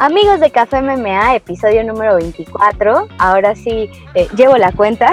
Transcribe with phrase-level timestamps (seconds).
[0.00, 3.08] Amigos de Café MMA, episodio número 24.
[3.18, 5.10] Ahora sí, eh, llevo la cuenta.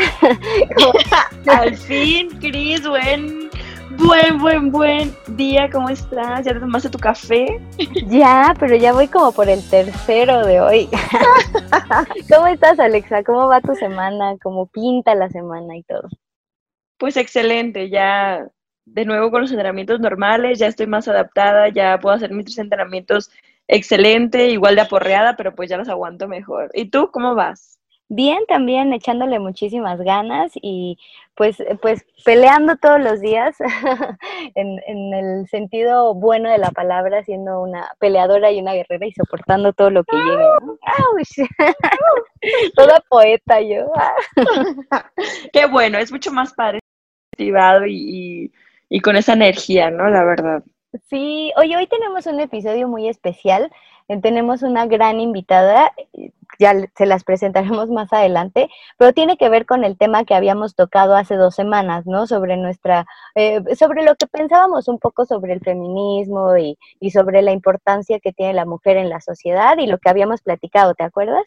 [1.48, 3.50] Al fin, Cris, buen,
[3.98, 5.72] buen, buen, buen día.
[5.72, 6.46] ¿Cómo estás?
[6.46, 7.60] ¿Ya te tomaste tu café?
[8.06, 10.88] Ya, pero ya voy como por el tercero de hoy.
[12.32, 13.24] ¿Cómo estás, Alexa?
[13.24, 14.36] ¿Cómo va tu semana?
[14.44, 16.08] ¿Cómo pinta la semana y todo?
[17.00, 18.48] Pues excelente, ya
[18.86, 22.60] de nuevo con los entrenamientos normales, ya estoy más adaptada, ya puedo hacer mis tres
[22.60, 23.32] entrenamientos
[23.68, 26.72] excelente, igual de aporreada, pero pues ya los aguanto mejor.
[26.74, 27.80] ¿Y tú cómo vas?
[28.08, 31.00] Bien, también echándole muchísimas ganas y
[31.34, 33.56] pues, pues peleando todos los días
[34.56, 39.12] en, en, el sentido bueno de la palabra, siendo una peleadora y una guerrera y
[39.12, 40.46] soportando todo lo que llegue.
[42.76, 43.92] Toda poeta yo.
[45.54, 46.80] Qué bueno, es mucho más padre
[47.38, 47.52] y,
[47.88, 48.52] y,
[48.90, 50.10] y con esa energía, ¿no?
[50.10, 50.64] La verdad.
[51.04, 53.72] Sí, oye, hoy tenemos un episodio muy especial.
[54.08, 59.50] Eh, tenemos una gran invitada, eh, ya se las presentaremos más adelante, pero tiene que
[59.50, 62.28] ver con el tema que habíamos tocado hace dos semanas, ¿no?
[62.28, 63.06] Sobre nuestra,
[63.36, 68.20] eh, sobre lo que pensábamos un poco sobre el feminismo y, y sobre la importancia
[68.20, 71.46] que tiene la mujer en la sociedad y lo que habíamos platicado, ¿te acuerdas?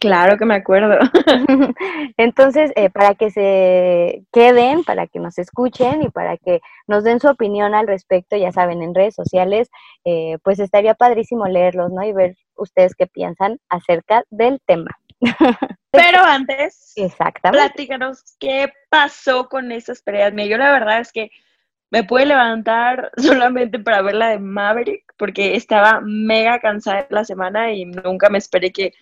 [0.00, 0.98] Claro que me acuerdo.
[2.16, 7.20] Entonces, eh, para que se queden, para que nos escuchen y para que nos den
[7.20, 9.68] su opinión al respecto, ya saben, en redes sociales,
[10.04, 12.04] eh, pues estaría padrísimo leerlos, ¿no?
[12.04, 14.90] Y ver ustedes qué piensan acerca del tema.
[15.90, 17.66] Pero antes, Exactamente.
[17.66, 20.32] platícanos qué pasó con esas peleas.
[20.32, 21.30] Mira, yo la verdad es que
[21.90, 27.72] me pude levantar solamente para ver la de Maverick, porque estaba mega cansada la semana
[27.72, 28.92] y nunca me esperé que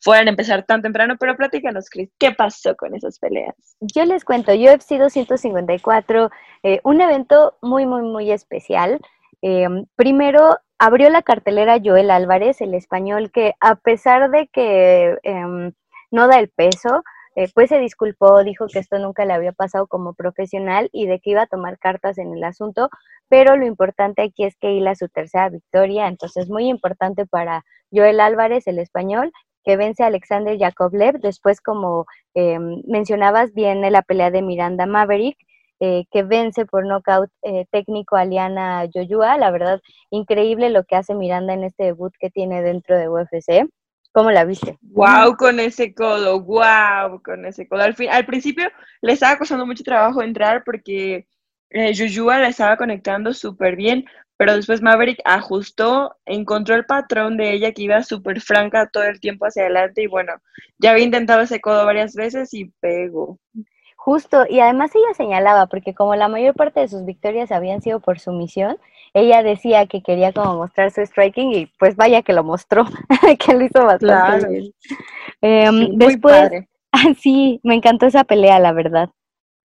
[0.00, 3.54] fueran a empezar tan temprano, pero platícanos, Chris, ¿qué pasó con esas peleas?
[3.80, 6.30] Yo les cuento, UFC 254,
[6.62, 9.00] eh, un evento muy, muy, muy especial.
[9.42, 15.72] Eh, primero, abrió la cartelera Joel Álvarez, el español, que a pesar de que eh,
[16.10, 17.02] no da el peso,
[17.40, 21.20] eh, pues se disculpó, dijo que esto nunca le había pasado como profesional y de
[21.20, 22.90] que iba a tomar cartas en el asunto,
[23.28, 28.18] pero lo importante aquí es que hila su tercera victoria, entonces muy importante para Joel
[28.18, 29.30] Álvarez, el español,
[29.68, 31.20] que vence a Alexander Yakovlev.
[31.20, 35.36] Después, como eh, mencionabas, viene la pelea de Miranda Maverick,
[35.78, 39.36] eh, que vence por nocaut eh, técnico a Liana Yoyua.
[39.36, 43.68] La verdad, increíble lo que hace Miranda en este debut que tiene dentro de UFC.
[44.12, 44.78] ¿Cómo la viste?
[44.80, 47.82] Wow, con ese codo, wow, con ese codo.
[47.82, 48.70] Al, fin, al principio
[49.02, 51.26] le estaba costando mucho trabajo entrar porque
[51.68, 54.06] eh, la estaba conectando súper bien,
[54.38, 59.20] pero después Maverick ajustó, encontró el patrón de ella que iba súper franca todo el
[59.20, 60.32] tiempo hacia adelante y bueno,
[60.78, 63.38] ya había intentado ese codo varias veces y pegó.
[63.96, 67.98] Justo, y además ella señalaba, porque como la mayor parte de sus victorias habían sido
[67.98, 68.78] por sumisión,
[69.12, 72.84] ella decía que quería como mostrar su striking y pues vaya que lo mostró,
[73.44, 74.48] que lo hizo bastante Claro.
[74.48, 74.72] bien.
[75.40, 76.68] Em, Sí, después, padre.
[77.20, 79.10] sí, me encantó esa pelea, la verdad.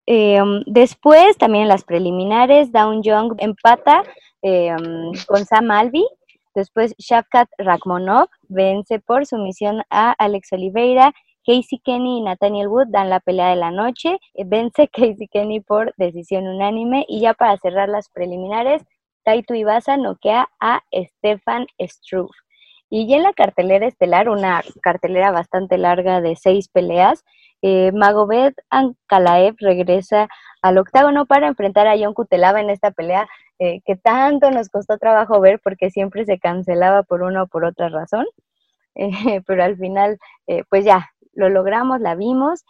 [0.04, 4.02] Em, después, también en las preliminares, Down Young empata
[4.42, 6.06] em, con Sam Alvey.
[6.54, 11.12] Después, Shavkat Rakhmonov vence por sumisión a Alex Oliveira.
[11.46, 14.18] Casey Kenny y Nathaniel Wood dan la pelea de la noche.
[14.34, 17.06] Eh, Vence Casey Kenny por decisión unánime.
[17.08, 18.82] Y ya para cerrar las preliminares,
[19.24, 22.30] Taito Ibasa noquea a Stefan Struve.
[22.90, 27.24] Y ya en la cartelera estelar, una cartelera bastante larga de seis peleas,
[27.60, 30.28] eh, Magomed Ankalaev regresa
[30.62, 33.28] al octágono para enfrentar a John Kutelava en esta pelea
[33.58, 37.64] eh, que tanto nos costó trabajo ver porque siempre se cancelaba por una o por
[37.64, 38.26] otra razón.
[39.00, 40.18] Eh, pero al final,
[40.48, 42.64] eh, pues ya, lo logramos, la vimos.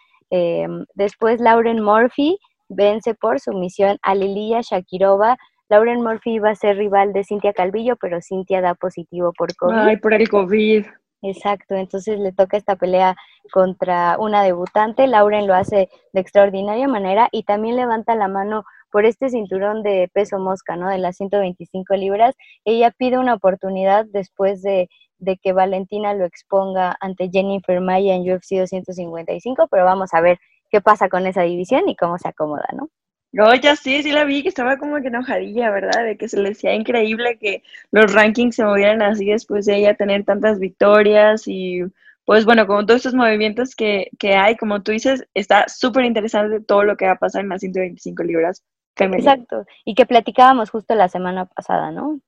[0.95, 5.39] Después Lauren Murphy vence por sumisión a Lilia Shakirova.
[5.69, 9.75] Lauren Murphy iba a ser rival de Cintia Calvillo, pero Cintia da positivo por COVID.
[9.75, 10.87] Ay, por el COVID.
[11.21, 13.17] Exacto, entonces le toca esta pelea
[13.53, 15.07] contra una debutante.
[15.07, 20.09] Lauren lo hace de extraordinaria manera y también levanta la mano por este cinturón de
[20.13, 20.89] peso mosca, ¿no?
[20.89, 22.37] De las 125 libras.
[22.65, 24.89] Ella pide una oportunidad después de,
[25.19, 30.39] de que Valentina lo exponga ante Jennifer Maya en UFC 255, pero vamos a ver
[30.71, 32.89] qué pasa con esa división y cómo se acomoda, ¿no?
[33.33, 36.05] No, ya sí, sí la vi, que estaba como que enojadilla, ¿verdad?
[36.05, 39.95] De que se le decía increíble que los rankings se movieran así después de ella
[39.95, 41.83] tener tantas victorias y
[42.25, 46.61] pues bueno, con todos estos movimientos que, que hay, como tú dices, está súper interesante
[46.61, 48.63] todo lo que va a pasar en las 125 libras
[48.97, 49.27] femenil.
[49.27, 52.21] Exacto, y que platicábamos justo la semana pasada, ¿no?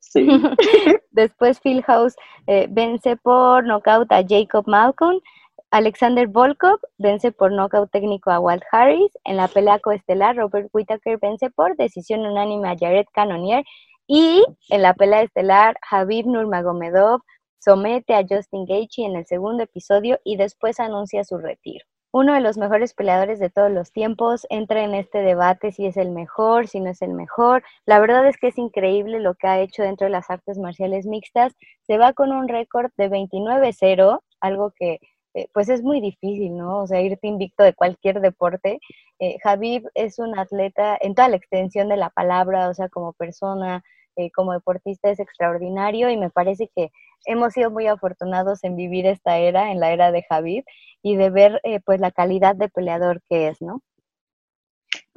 [0.00, 0.26] Sí.
[1.12, 2.16] Después Phil House
[2.46, 5.20] eh, vence por nocaut a Jacob Malcolm.
[5.70, 9.12] Alexander Volkov vence por nocaut técnico a Walt Harris.
[9.24, 13.64] En la pelea coestelar, Robert Whittaker vence por decisión unánime a Jared Cannonier.
[14.06, 17.20] Y en la pelea estelar, Javib Nurmagomedov
[17.58, 21.84] somete a Justin Gaethje en el segundo episodio y después anuncia su retiro.
[22.12, 25.98] Uno de los mejores peleadores de todos los tiempos entra en este debate si es
[25.98, 27.62] el mejor, si no es el mejor.
[27.84, 31.04] La verdad es que es increíble lo que ha hecho dentro de las artes marciales
[31.04, 31.54] mixtas.
[31.82, 35.00] Se va con un récord de 29-0, algo que
[35.38, 36.82] eh, pues es muy difícil, ¿no?
[36.82, 38.80] O sea, irte invicto de cualquier deporte.
[39.20, 43.12] Eh, Javib es un atleta en toda la extensión de la palabra, o sea, como
[43.12, 43.82] persona,
[44.16, 46.90] eh, como deportista es extraordinario y me parece que
[47.24, 50.64] hemos sido muy afortunados en vivir esta era, en la era de Javid,
[51.02, 53.80] y de ver eh, pues la calidad de peleador que es, ¿no?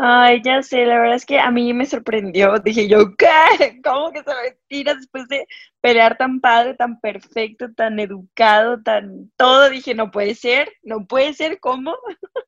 [0.04, 2.58] Ay, ya sé, la verdad es que a mí me sorprendió.
[2.58, 3.28] Dije yo, ¿qué?
[3.84, 5.46] ¿Cómo que se retira después de
[5.80, 9.70] pelear tan padre, tan perfecto, tan educado, tan todo?
[9.70, 11.94] Dije, no puede ser, no puede ser, ¿cómo?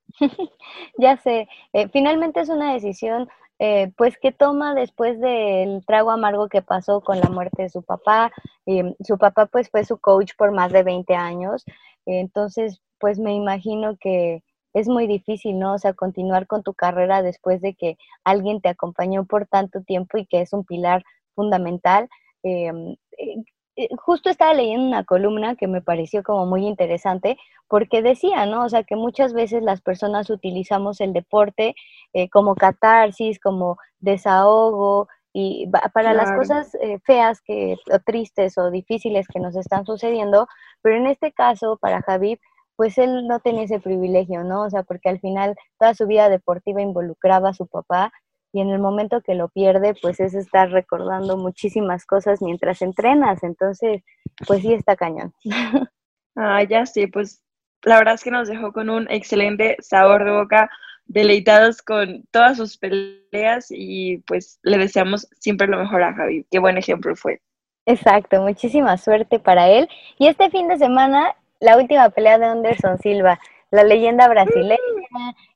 [0.97, 3.29] ya sé, eh, finalmente es una decisión
[3.59, 7.83] eh, pues que toma después del trago amargo que pasó con la muerte de su
[7.83, 8.31] papá.
[8.65, 11.63] Eh, su papá pues fue su coach por más de 20 años,
[12.07, 14.41] entonces pues me imagino que
[14.73, 15.73] es muy difícil, ¿no?
[15.73, 20.17] O sea, continuar con tu carrera después de que alguien te acompañó por tanto tiempo
[20.17, 21.03] y que es un pilar
[21.35, 22.09] fundamental.
[22.43, 23.43] Em, eh,
[23.75, 27.37] eh, justo estaba leyendo una columna que me pareció como muy interesante
[27.67, 28.65] porque decía, ¿no?
[28.65, 31.75] O sea, que muchas veces las personas utilizamos el deporte
[32.13, 38.69] eh, como catarsis, como desahogo y para las cosas eh, feas que, o tristes o
[38.69, 40.47] difíciles que nos están sucediendo,
[40.83, 42.39] pero en este caso, para Javib,
[42.75, 44.63] pues él no tenía ese privilegio, ¿no?
[44.63, 48.11] O sea, porque al final toda su vida deportiva involucraba a su papá
[48.51, 53.43] y en el momento que lo pierde, pues es estar recordando muchísimas cosas mientras entrenas,
[53.43, 54.03] entonces,
[54.47, 55.33] pues sí está cañón.
[56.35, 57.43] Ah, ya sí, pues
[57.83, 60.67] la verdad es que nos dejó con un excelente sabor de boca,
[61.05, 66.47] deleitados con todas sus peleas y pues le deseamos siempre lo mejor a Javi.
[66.49, 67.39] Qué buen ejemplo fue.
[67.85, 69.87] Exacto, muchísima suerte para él.
[70.17, 73.39] Y este fin de semana, la última pelea de Anderson Silva
[73.73, 74.77] la leyenda brasileña,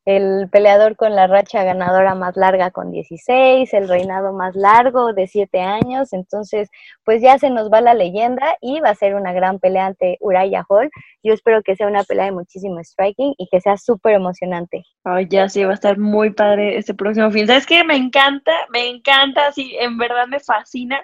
[0.04, 5.28] el peleador con la racha ganadora más larga con 16, el reinado más largo de
[5.28, 6.72] 7 años, entonces
[7.06, 10.18] pues ya se nos va la leyenda y va a ser una gran pelea ante
[10.20, 10.90] Uraya Hall.
[11.22, 14.84] Yo espero que sea una pelea de muchísimo striking y que sea súper emocionante.
[15.04, 17.46] Ay, ya sí, va a estar muy padre este próximo fin.
[17.46, 17.84] ¿Sabes qué?
[17.84, 21.00] Me encanta, me encanta, sí, en verdad me fascina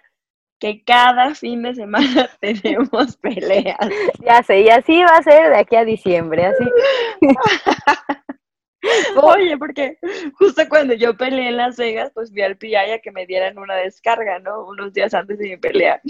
[0.63, 3.77] que cada fin de semana tenemos peleas.
[4.21, 6.63] Ya sé, y así va a ser de aquí a diciembre, así.
[9.21, 9.97] Oye, porque
[10.35, 13.57] justo cuando yo peleé en Las Vegas, pues vi al PI a que me dieran
[13.57, 14.65] una descarga, ¿no?
[14.65, 16.01] Unos días antes de mi pelea.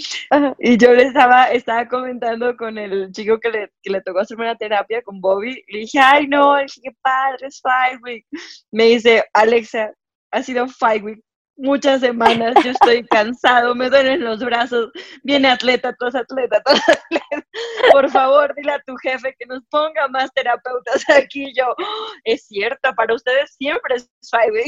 [0.59, 4.44] Y yo le estaba, estaba comentando con el chico que le, que le tocó hacerme
[4.44, 5.63] una terapia con Bobby.
[5.67, 8.25] Le dije, ay, no, qué padre, es Five Week.
[8.71, 9.94] Me dice, Alexa,
[10.31, 11.23] ha sido Five Week
[11.55, 14.91] muchas semanas, yo estoy cansado, me duelen los brazos,
[15.23, 17.47] viene atleta, todos atleta, todos atleta.
[17.91, 21.53] Por favor, dile a tu jefe que nos ponga más terapeutas aquí.
[21.55, 24.63] Yo, oh, es cierto, para ustedes siempre es five.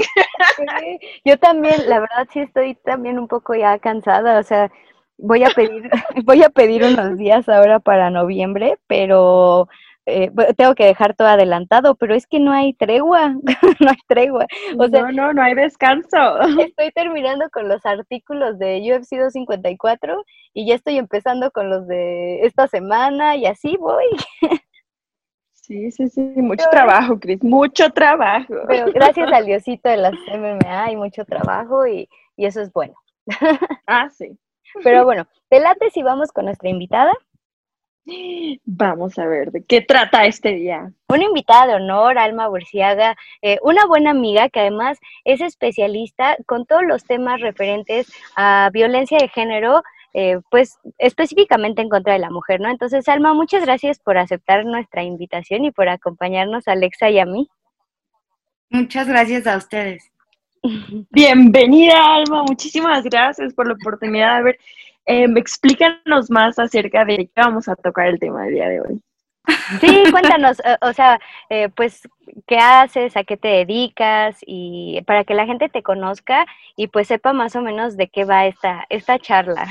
[1.25, 4.71] yo también, la verdad sí estoy también un poco ya cansada, o sea,
[5.17, 5.89] voy a pedir,
[6.23, 9.67] voy a pedir unos días ahora para noviembre, pero
[10.05, 13.29] eh, tengo que dejar todo adelantado, pero es que no hay tregua,
[13.79, 14.45] no hay tregua.
[14.77, 16.39] O sea, no, no, no hay descanso.
[16.59, 22.41] Estoy terminando con los artículos de UFC 254 y ya estoy empezando con los de
[22.41, 24.05] esta semana y así voy.
[25.53, 28.53] Sí, sí, sí, mucho trabajo, Cris, mucho trabajo.
[28.67, 32.07] Pero gracias al Diosito de las MMA hay mucho trabajo y,
[32.37, 32.93] y eso es bueno.
[33.87, 34.37] Ah, sí.
[34.83, 37.13] Pero bueno, te late si vamos con nuestra invitada.
[38.65, 40.91] Vamos a ver, ¿de qué trata este día?
[41.07, 46.67] Una invitada de honor, Alma Burciaga, eh, una buena amiga que además es especialista con
[46.67, 49.81] todos los temas referentes a violencia de género,
[50.13, 52.69] eh, pues específicamente en contra de la mujer, ¿no?
[52.69, 57.49] Entonces, Alma, muchas gracias por aceptar nuestra invitación y por acompañarnos, Alexa y a mí.
[58.69, 60.11] Muchas gracias a ustedes.
[61.11, 64.59] Bienvenida, Alma, muchísimas gracias por la oportunidad de ver
[65.05, 69.01] Em, explícanos más acerca de qué vamos a tocar el tema del día de hoy.
[69.79, 71.19] Sí, cuéntanos, eh, o sea,
[71.49, 72.07] eh, pues,
[72.47, 73.15] ¿qué haces?
[73.15, 74.37] ¿A qué te dedicas?
[74.45, 76.45] Y para que la gente te conozca
[76.75, 79.67] y pues sepa más o menos de qué va esta, esta charla.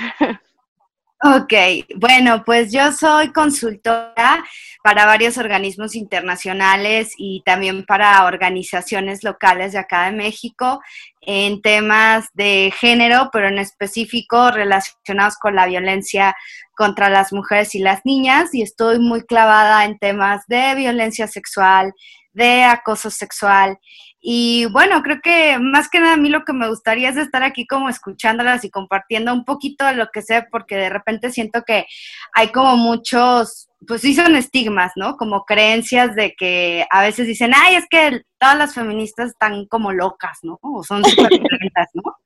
[1.23, 1.54] Ok,
[1.97, 4.44] bueno, pues yo soy consultora
[4.83, 10.83] para varios organismos internacionales y también para organizaciones locales de acá de México
[11.23, 16.37] en temas de género, pero en específico relacionados con la violencia
[16.76, 18.54] contra las mujeres y las niñas.
[18.54, 21.94] Y estoy muy clavada en temas de violencia sexual,
[22.33, 23.78] de acoso sexual
[24.26, 27.42] Y bueno, creo que más que nada a mí lo que me gustaría es estar
[27.42, 31.62] aquí como escuchándolas y compartiendo un poquito de lo que sé, porque de repente siento
[31.62, 31.84] que
[32.32, 35.18] hay como muchos, pues sí son estigmas, ¿no?
[35.18, 39.92] Como creencias de que a veces dicen, ay, es que todas las feministas están como
[39.92, 40.58] locas, ¿no?
[40.62, 42.16] O son súper violentas, ¿no?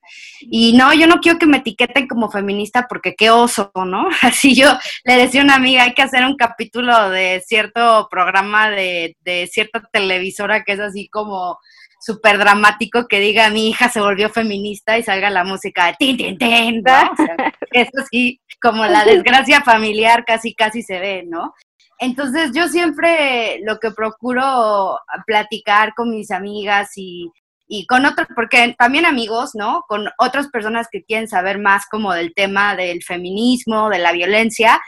[0.42, 4.08] Y no, yo no quiero que me etiqueten como feminista porque qué oso, ¿no?
[4.22, 4.70] Así yo
[5.02, 9.48] le decía a una amiga, hay que hacer un capítulo de cierto programa de, de
[9.48, 11.58] cierta televisora que es así como
[12.00, 16.16] súper dramático que diga mi hija se volvió feminista y salga la música de tin,
[16.16, 17.10] tin, tin, ¿no?
[17.72, 21.54] eso sí, como la desgracia familiar casi, casi se ve, ¿no?
[21.98, 27.30] Entonces yo siempre lo que procuro platicar con mis amigas y,
[27.66, 29.82] y con otros, porque también amigos, ¿no?
[29.88, 34.80] Con otras personas que quieren saber más como del tema del feminismo, de la violencia,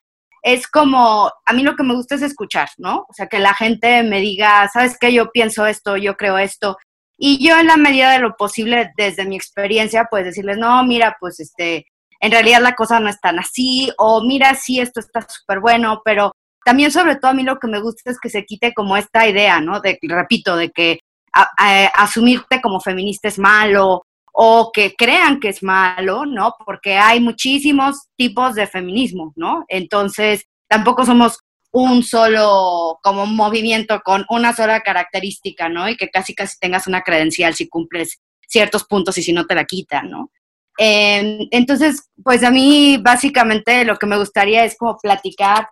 [0.43, 3.07] es como, a mí lo que me gusta es escuchar, ¿no?
[3.09, 5.13] O sea, que la gente me diga, ¿sabes qué?
[5.13, 6.79] Yo pienso esto, yo creo esto.
[7.23, 11.19] Y yo en la medida de lo posible, desde mi experiencia, pues decirles, no, mira,
[11.21, 11.85] pues este,
[12.19, 16.01] en realidad la cosa no es tan así, o mira, sí, esto está súper bueno,
[16.03, 16.35] pero
[16.65, 19.29] también sobre todo a mí lo que me gusta es que se quite como esta
[19.29, 19.81] idea, ¿no?
[19.81, 21.01] De, repito, de que
[21.95, 26.55] asumirte como feminista es malo o que crean que es malo, ¿no?
[26.65, 29.67] Porque hay muchísimos tipos de feminismo, ¿no?
[29.69, 31.41] Entonces, tampoco somos
[31.73, 35.89] un solo como movimiento con una sola característica, ¿no?
[35.89, 39.55] Y que casi casi tengas una credencial si cumples ciertos puntos y si no te
[39.55, 40.31] la quitan, ¿no?
[40.79, 45.69] Em, entonces, pues a mí básicamente lo que me gustaría es como platicar,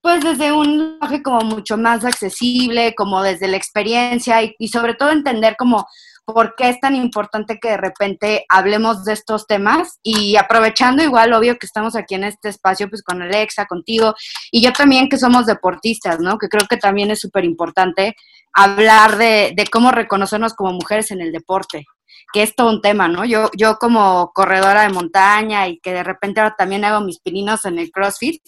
[0.00, 4.94] pues desde un lenguaje como mucho más accesible, como desde la experiencia y, y sobre
[4.94, 5.86] todo entender como
[6.24, 11.32] por qué es tan importante que de repente hablemos de estos temas y aprovechando igual,
[11.32, 14.14] obvio que estamos aquí en este espacio, pues con Alexa, contigo,
[14.50, 16.38] y yo también que somos deportistas, ¿no?
[16.38, 18.14] Que creo que también es súper importante
[18.52, 21.86] hablar de, de cómo reconocernos como mujeres en el deporte,
[22.32, 23.24] que es todo un tema, ¿no?
[23.24, 27.64] Yo, yo como corredora de montaña y que de repente ahora también hago mis pininos
[27.64, 28.42] en el CrossFit,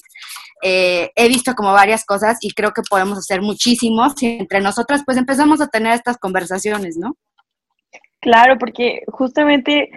[0.63, 5.03] eh, he visto como varias cosas y creo que podemos hacer muchísimos si entre nosotras
[5.05, 7.17] pues empezamos a tener estas conversaciones, ¿no?
[8.25, 9.91] Claro, porque justamente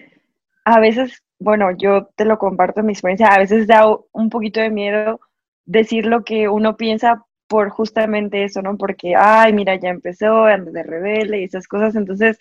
[0.66, 4.60] a veces, bueno, yo te lo comparto en mi experiencia, a veces da un poquito
[4.60, 5.22] de miedo
[5.66, 8.76] decir lo que uno piensa por justamente eso, ¿no?
[8.78, 12.38] Porque, ay, mira, ya empezó, anda de rebelde y esas cosas, entonces,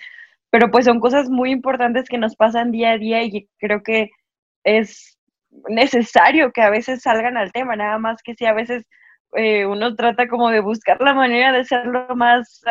[0.51, 4.11] pero pues son cosas muy importantes que nos pasan día a día y creo que
[4.65, 5.17] es
[5.69, 8.85] necesario que a veces salgan al tema, nada más que si a veces
[9.37, 12.63] eh, uno trata como de buscar la manera de ser lo más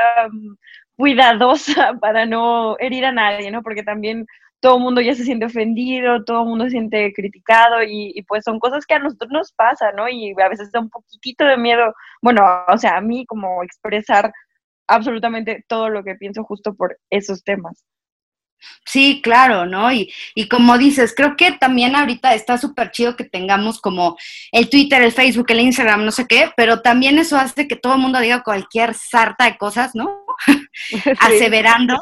[0.95, 3.61] cuidadosa para no herir a nadie, ¿no?
[3.61, 4.25] Porque también
[4.59, 8.43] todo el mundo ya se siente ofendido, todo el mundo se siente criticado y, pues
[8.43, 10.09] son cosas que a nosotros nos pasa, ¿no?
[10.09, 14.33] Y a veces da un poquitito de miedo, bueno, o sea, a mí como expresar
[14.87, 17.85] absolutamente todo lo que pienso justo por esos temas.
[18.85, 19.91] Sí, claro, ¿no?
[19.91, 24.17] Y, y como dices, creo que también ahorita está súper chido que tengamos como
[24.51, 27.95] el Twitter, el Facebook, el Instagram, no sé qué, pero también eso hace que todo
[27.95, 30.24] el mundo diga cualquier sarta de cosas, ¿no?
[31.19, 31.97] Aseverando.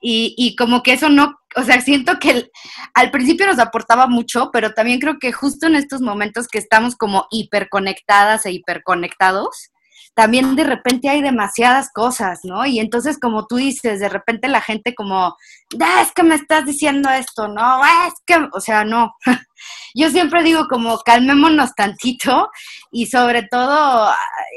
[0.00, 2.50] Y, y como que eso no, o sea, siento que
[2.94, 6.96] al principio nos aportaba mucho, pero también creo que justo en estos momentos que estamos
[6.96, 9.70] como hiperconectadas e hiperconectados,
[10.14, 12.66] también de repente hay demasiadas cosas, ¿no?
[12.66, 15.36] Y entonces, como tú dices, de repente la gente como,
[15.80, 17.62] ah, es que me estás diciendo esto, ¿no?
[17.62, 19.14] Ah, es que, o sea, no.
[19.94, 22.50] Yo siempre digo como, calmémonos tantito
[22.90, 24.10] y sobre todo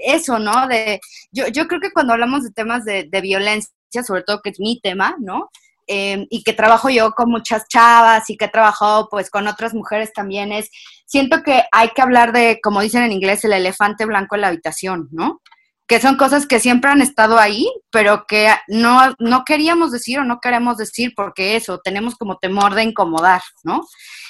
[0.05, 0.67] eso, ¿no?
[0.67, 0.99] De,
[1.31, 3.71] yo, yo creo que cuando hablamos de temas de, de violencia,
[4.05, 5.49] sobre todo que es mi tema, ¿no?
[5.87, 9.75] Em, y que trabajo yo con muchas chavas y que he trabajado pues con otras
[9.75, 10.71] mujeres también es,
[11.05, 14.47] siento que hay que hablar de, como dicen en inglés, el elefante blanco en la
[14.47, 15.41] habitación, ¿no?
[15.87, 20.23] Que son cosas que siempre han estado ahí, pero que no, no queríamos decir o
[20.23, 23.81] no queremos decir porque eso, tenemos como temor de incomodar, ¿no?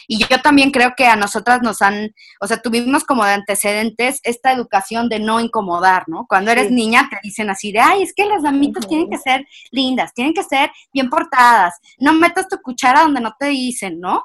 [0.08, 4.20] Y yo también creo que a nosotras nos han, o sea, tuvimos como de antecedentes
[4.24, 6.26] esta educación de no incomodar, ¿no?
[6.28, 9.46] Cuando eres niña te dicen así de, ay, es que las damitas tienen que ser
[9.72, 14.24] lindas, tienen que ser bien portadas, no metas tu cuchara donde no te dicen, ¿no?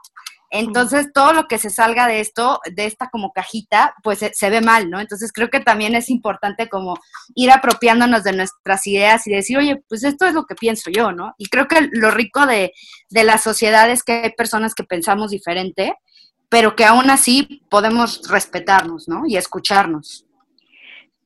[0.50, 4.60] Entonces, todo lo que se salga de esto, de esta como cajita, pues se, ve
[4.60, 5.00] mal, ¿no?
[5.00, 6.96] Entonces, creo que también es importante como
[7.36, 11.12] ir apropiándonos de nuestras ideas y decir, oye, pues esto es lo que pienso yo,
[11.12, 11.34] ¿no?
[11.38, 12.72] Y creo que lo rico de,
[13.10, 15.94] de la sociedad es que hay personas que pensamos diferente,
[16.48, 19.22] pero que aún así podemos respetarnos, ¿no?
[19.26, 20.26] Y escucharnos.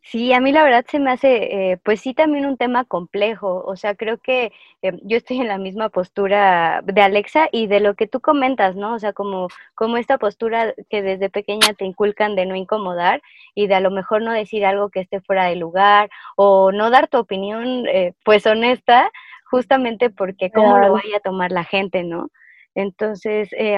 [0.06, 3.64] Sí, a mí la verdad se me hace, eh, pues sí, también un tema complejo.
[3.66, 7.80] O sea, creo que eh, yo estoy en la misma postura de Alexa y de
[7.80, 8.94] lo que tú comentas, ¿no?
[8.94, 13.22] O sea, como, como esta postura que desde pequeña te inculcan de no incomodar
[13.54, 16.90] y de a lo mejor no decir algo que esté fuera de lugar o no
[16.90, 19.10] dar tu opinión, eh, pues honesta,
[19.50, 22.28] justamente porque cómo lo vaya a tomar la gente, ¿no?
[22.74, 23.76] Entonces, eh,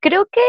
[0.00, 0.40] creo que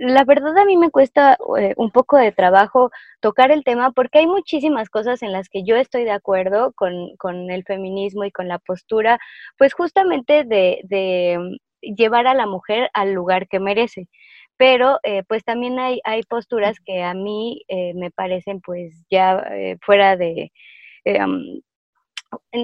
[0.00, 2.90] la verdad a mí me cuesta eh, un poco de trabajo
[3.20, 7.14] tocar el tema porque hay muchísimas cosas en las que yo estoy de acuerdo con,
[7.18, 9.18] con el feminismo y con la postura,
[9.58, 14.08] pues justamente de, de, llevar a la mujer al lugar que merece.
[14.56, 17.62] Pero eh, pues también hay, hay posturas que a mí
[17.94, 19.44] me parecen pues ya
[19.82, 20.50] fuera de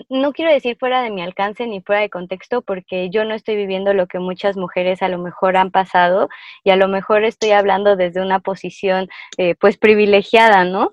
[0.09, 3.57] no quiero decir fuera de mi alcance ni fuera de contexto porque yo no estoy
[3.57, 6.29] viviendo lo que muchas mujeres a lo mejor han pasado
[6.65, 10.93] y a lo mejor estoy hablando desde una posición eh, pues privilegiada, ¿no?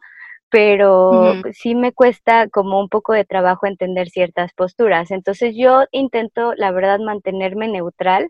[0.50, 5.12] Pero sí me cuesta como un poco de trabajo entender ciertas posturas.
[5.12, 8.30] Entonces yo intento, la verdad, mantenerme neutral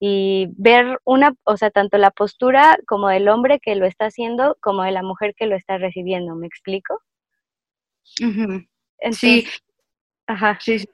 [0.00, 4.56] y ver una, o sea, tanto la postura como del hombre que lo está haciendo
[4.60, 6.34] como de la mujer que lo está recibiendo.
[6.34, 7.00] ¿Me explico?
[9.12, 9.46] sí,
[10.30, 10.58] Ajá.
[10.60, 10.84] Sí,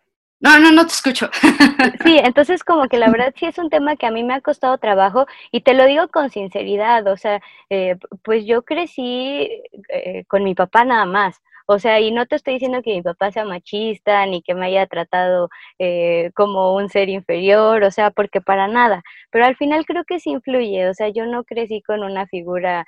[0.40, 1.28] No, no, no te escucho.
[2.04, 4.40] Sí, entonces como que la verdad sí es un tema que a mí me ha
[4.40, 7.40] costado trabajo y te lo digo con sinceridad, o sea,
[7.70, 9.48] eh, pues yo crecí
[9.88, 11.42] eh, con mi papá nada más.
[11.66, 14.66] O sea, y no te estoy diciendo que mi papá sea machista ni que me
[14.66, 19.02] haya tratado eh, como un ser inferior, o sea, porque para nada.
[19.30, 22.84] Pero al final creo que sí influye, o sea, yo no crecí con una figura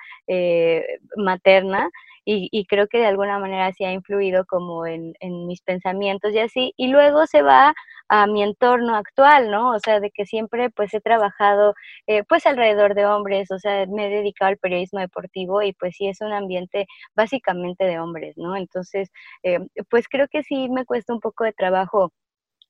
[1.16, 1.90] materna
[2.30, 5.14] y, creo que de alguna manera sí ha influido como en,
[5.46, 7.74] mis pensamientos y así, y luego se va
[8.08, 9.72] a mi entorno actual, ¿no?
[9.72, 11.74] O sea, de que siempre pues he trabajado
[12.06, 15.96] eh, pues alrededor de hombres, o sea, me he dedicado al periodismo deportivo y pues
[15.96, 18.56] sí es un ambiente básicamente de hombres, ¿no?
[18.56, 19.10] Entonces,
[19.42, 19.58] eh,
[19.90, 22.12] pues creo que sí me cuesta un poco de trabajo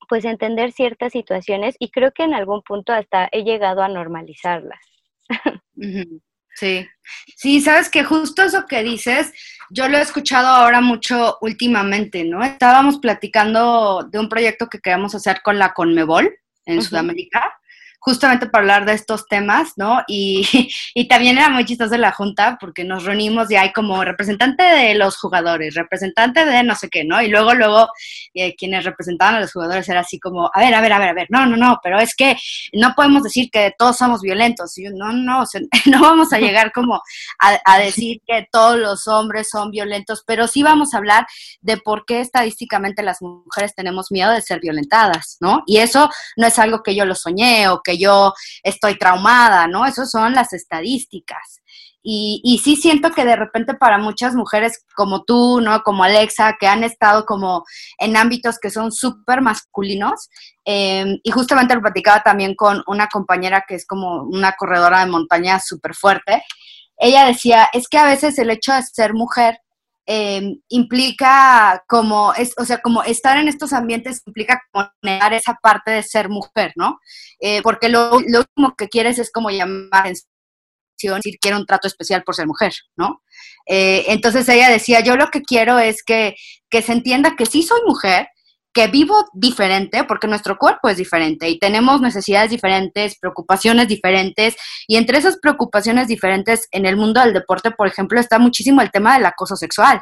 [0.08, 4.80] pues entender ciertas situaciones y creo que en algún punto hasta he llegado a normalizarlas.
[6.58, 6.88] Sí,
[7.36, 9.32] sí, sabes que justo eso que dices,
[9.70, 12.42] yo lo he escuchado ahora mucho últimamente, ¿no?
[12.42, 16.36] Estábamos platicando de un proyecto que queríamos hacer con la Conmebol
[16.66, 17.58] en Sudamérica
[17.98, 20.02] justamente para hablar de estos temas, ¿no?
[20.06, 20.46] Y,
[20.94, 24.94] y, también era muy chistoso la junta porque nos reunimos y hay como representante de
[24.94, 27.20] los jugadores, representante de no sé qué, ¿no?
[27.20, 27.88] Y luego, luego,
[28.34, 31.08] eh, quienes representaban a los jugadores era así como, a ver, a ver, a ver,
[31.08, 32.36] a ver, no, no, no, pero es que
[32.72, 35.44] no podemos decir que todos somos violentos, no, no,
[35.86, 37.02] no vamos a llegar como
[37.40, 41.26] a, a decir que todos los hombres son violentos, pero sí vamos a hablar
[41.60, 45.62] de por qué estadísticamente las mujeres tenemos miedo de ser violentadas, ¿no?
[45.66, 49.86] Y eso no es algo que yo lo soñé o yo estoy traumada, ¿no?
[49.86, 51.62] Eso son las estadísticas.
[52.02, 55.82] Y, y, sí siento que de repente para muchas mujeres como tú, ¿no?
[55.82, 57.64] Como Alexa, que han estado como
[57.98, 60.28] en ámbitos que son súper masculinos,
[60.64, 65.10] em, y justamente lo platicaba también con una compañera que es como una corredora de
[65.10, 66.42] montaña súper fuerte,
[66.98, 69.60] ella decía, es que a veces el hecho de ser mujer
[70.10, 75.58] Em, implica como, es, o sea, como estar en estos ambientes implica como negar esa
[75.62, 76.98] parte de ser mujer, ¿no?
[77.40, 82.22] Eh, porque lo, último que quieres es como llamar atención, decir quiero un trato especial
[82.24, 83.22] por ser mujer, ¿no?
[83.66, 86.36] Eh, entonces ella decía, yo lo que quiero es que,
[86.70, 88.28] que se entienda que sí soy mujer,
[88.78, 94.54] que vivo diferente, porque nuestro cuerpo es diferente y tenemos necesidades diferentes, preocupaciones diferentes,
[94.86, 98.92] y entre esas preocupaciones diferentes en el mundo del deporte, por ejemplo, está muchísimo el
[98.92, 100.00] tema del acoso sexual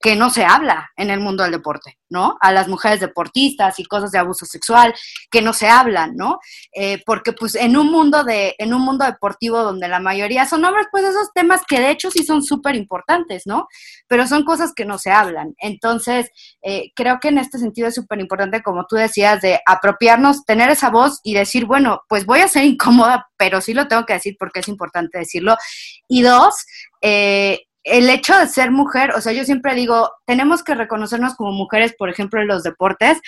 [0.00, 2.36] que no se habla en el mundo del deporte, ¿no?
[2.40, 4.94] A las mujeres deportistas y cosas de abuso sexual
[5.30, 6.38] que no se hablan, ¿no?
[6.72, 10.64] Eh, porque pues en un mundo de, en un mundo deportivo donde la mayoría son
[10.64, 13.68] hombres, pues esos temas que de hecho sí son súper importantes, ¿no?
[14.06, 15.54] Pero son cosas que no se hablan.
[15.58, 16.30] Entonces,
[16.62, 20.70] eh, creo que en este sentido es súper importante, como tú decías, de apropiarnos, tener
[20.70, 24.14] esa voz y decir, bueno, pues voy a ser incómoda, pero sí lo tengo que
[24.14, 25.56] decir porque es importante decirlo.
[26.06, 26.54] Y dos,
[27.00, 31.52] eh, el hecho de ser mujer, o sea, yo siempre digo, tenemos que reconocernos como
[31.52, 33.20] mujeres, por ejemplo, en los deportes,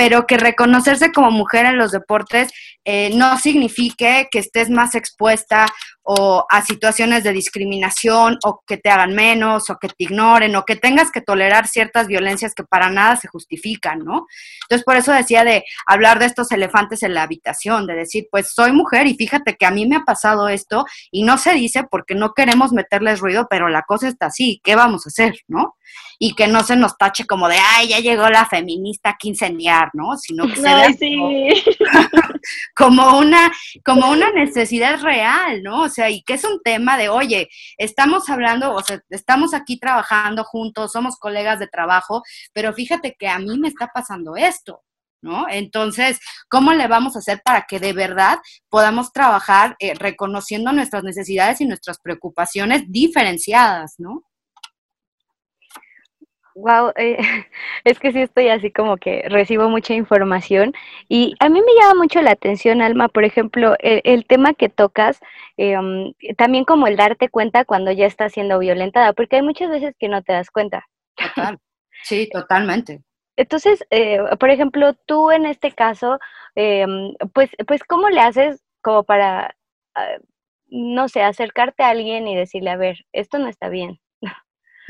[0.00, 2.50] pero que reconocerse como mujer en los deportes
[2.86, 5.66] eh, no signifique que estés más expuesta
[6.02, 10.64] o a situaciones de discriminación o que te hagan menos o que te ignoren o
[10.64, 14.26] que tengas que tolerar ciertas violencias que para nada se justifican, ¿no?
[14.62, 18.54] Entonces, por eso decía de hablar de estos elefantes en la habitación, de decir, pues
[18.54, 21.84] soy mujer y fíjate que a mí me ha pasado esto y no se dice
[21.90, 25.76] porque no queremos meterles ruido, pero la cosa está así, ¿qué vamos a hacer, ¿no?
[26.22, 29.16] y que no se nos tache como de, ay, ya llegó la feminista a
[29.94, 30.16] ¿no?
[30.16, 30.88] Sino que se vea
[32.76, 33.52] como, una,
[33.84, 35.82] como una necesidad real, ¿no?
[35.82, 37.48] O sea, y que es un tema de, oye,
[37.78, 42.22] estamos hablando, o sea, estamos aquí trabajando juntos, somos colegas de trabajo,
[42.52, 44.82] pero fíjate que a mí me está pasando esto.
[45.22, 45.44] ¿No?
[45.50, 48.38] Entonces, ¿cómo le vamos a hacer para que de verdad
[48.70, 54.24] podamos trabajar eh, reconociendo nuestras necesidades y nuestras preocupaciones diferenciadas, ¿no?
[56.54, 57.18] Wow, eh,
[57.84, 60.72] es que sí estoy así como que recibo mucha información
[61.08, 65.20] y a mí me llama mucho la atención, Alma, por ejemplo, el, tema que tocas,
[65.56, 69.70] eh, um, también como el darte cuenta cuando ya estás siendo violentada, porque hay muchas
[69.70, 70.86] veces que no te das cuenta.
[71.16, 71.58] Total.
[72.02, 73.02] Sí, totalmente.
[73.36, 76.18] Entonces, eh, por ejemplo, tú en este caso,
[76.56, 79.54] um, pues, pues, ¿cómo le haces como para,
[79.94, 80.16] ah,
[80.68, 84.00] no sé, acercarte a alguien y decirle, a ver, esto no está bien?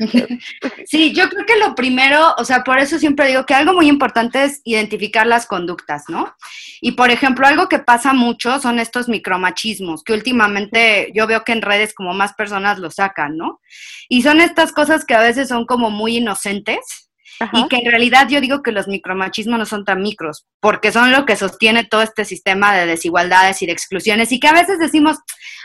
[0.85, 3.87] Sí, yo creo que lo primero, o sea, por eso siempre digo que algo muy
[3.87, 6.35] importante es identificar las conductas, ¿no?
[6.81, 11.51] Y por ejemplo, algo que pasa mucho son estos micromachismos, que últimamente yo veo que
[11.51, 13.61] en redes como más personas lo sacan, ¿no?
[14.09, 17.10] Y son estas cosas que a veces son como muy inocentes,
[17.53, 21.11] y que en realidad yo digo que los micromachismos no son tan micros, porque son
[21.11, 24.79] lo que sostiene todo este sistema de desigualdades y de exclusiones y que a veces
[24.79, 25.17] decimos,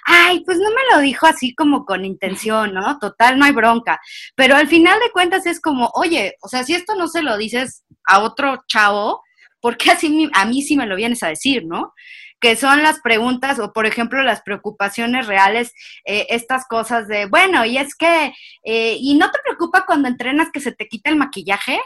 [0.05, 2.99] ay, pues no me lo dijo así como con intención, ¿no?
[2.99, 4.01] Total, no hay bronca.
[4.35, 7.37] Pero al final de cuentas es como, oye, o sea, si esto no se lo
[7.37, 9.23] dices a otro chavo,
[9.61, 11.93] ¿por qué así a mí sí me lo vienes a decir, ¿no?
[12.41, 15.73] Que son las preguntas o, por ejemplo, las preocupaciones reales,
[16.05, 20.51] eh, estas cosas de, bueno, y es que, eh, ¿y no te preocupa cuando entrenas
[20.53, 21.81] que se te quite el maquillaje?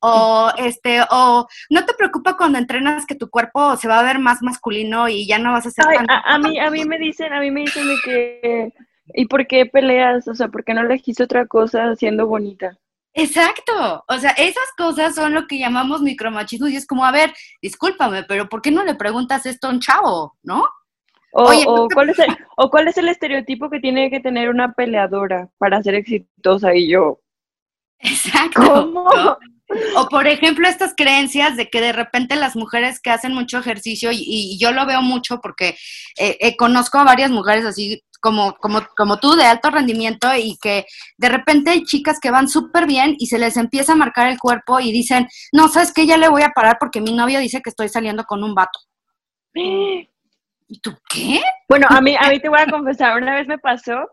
[0.00, 4.18] O este, o no te preocupa cuando entrenas que tu cuerpo se va a ver
[4.18, 6.06] más masculino y ya no vas a ser tan...
[6.08, 8.72] a, mí, a mí me dicen, a mí me dicen de que,
[9.14, 10.28] ¿y por qué peleas?
[10.28, 12.78] O sea, ¿por qué no elegiste otra cosa siendo bonita?
[13.14, 17.34] Exacto, o sea, esas cosas son lo que llamamos micromachismo y es como, a ver,
[17.60, 20.64] discúlpame, pero ¿por qué no le preguntas esto a un chavo, no?
[21.32, 24.72] O, o, ¿cuál es el, o cuál es el estereotipo que tiene que tener una
[24.72, 27.20] peleadora para ser exitosa y yo.
[27.98, 28.60] Exacto.
[28.62, 29.08] ¿Cómo?
[29.96, 34.10] O por ejemplo, estas creencias de que de repente las mujeres que hacen mucho ejercicio,
[34.12, 35.76] y, yo lo veo mucho porque
[36.18, 40.56] eh, eh, conozco a varias mujeres así como, como, como tú de alto rendimiento y
[40.60, 44.28] que de repente hay chicas que van súper bien y se les empieza a marcar
[44.28, 47.40] el cuerpo y dicen, no, sabes que ya le voy a parar porque mi novio
[47.40, 48.78] dice que estoy saliendo con un vato.
[49.54, 51.40] ¿Y tú qué?
[51.68, 54.08] Bueno, a mí, a mí te voy a confesar, una vez me pasó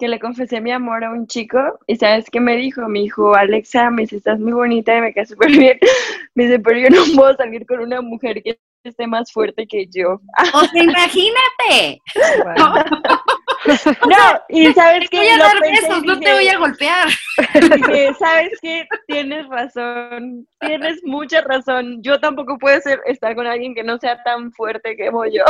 [0.00, 2.88] que le confesé mi amor a un chico y ¿sabes qué me dijo?
[2.88, 5.78] Me dijo, Alexa, me dice, estás muy bonita y me queda súper bien.
[6.34, 9.86] Me dice, pero yo no puedo salir con una mujer que esté más fuerte que
[9.88, 10.20] yo.
[10.54, 12.00] O sea, imagínate.
[14.08, 17.08] No, y sabes que voy a dar besos, no te voy a golpear.
[18.18, 22.02] sabes que tienes razón, tienes mucha razón.
[22.02, 25.44] Yo tampoco puedo ser, estar con alguien que no sea tan fuerte como yo.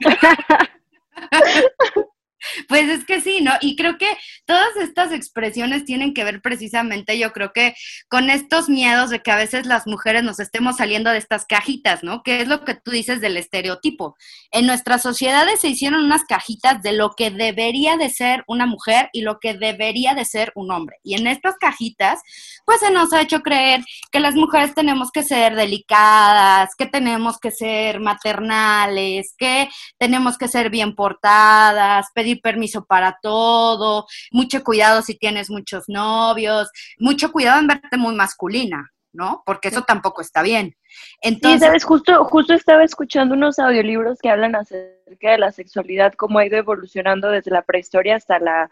[2.68, 3.52] Pues es que sí, ¿no?
[3.60, 4.08] Y creo que
[4.44, 7.74] todas estas expresiones tienen que ver precisamente, yo creo que
[8.08, 12.02] con estos miedos de que a veces las mujeres nos estemos saliendo de estas cajitas,
[12.02, 12.22] ¿no?
[12.22, 14.16] Que es lo que tú dices del estereotipo.
[14.50, 19.08] En nuestras sociedades se hicieron unas cajitas de lo que debería de ser una mujer
[19.12, 20.98] y lo que debería de ser un hombre.
[21.02, 22.20] Y en estas cajitas,
[22.64, 27.38] pues se nos ha hecho creer que las mujeres tenemos que ser delicadas, que tenemos
[27.38, 35.02] que ser maternales, que tenemos que ser bien portadas, pedir permiso para todo, mucho cuidado
[35.02, 39.42] si tienes muchos novios, mucho cuidado en verte muy masculina, ¿no?
[39.44, 40.76] Porque eso tampoco está bien.
[41.20, 46.14] Entonces, sí, sabes, justo, justo estaba escuchando unos audiolibros que hablan acerca de la sexualidad,
[46.14, 48.70] cómo ha ido evolucionando desde la prehistoria hasta la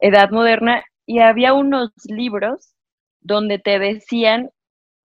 [0.00, 2.74] edad moderna, y había unos libros
[3.20, 4.50] donde te decían